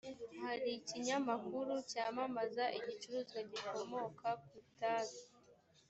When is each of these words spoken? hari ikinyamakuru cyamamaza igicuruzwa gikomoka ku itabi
hari 0.41 0.69
ikinyamakuru 0.79 1.73
cyamamaza 1.91 2.63
igicuruzwa 2.79 3.39
gikomoka 3.51 4.27
ku 4.45 4.49
itabi 4.63 5.19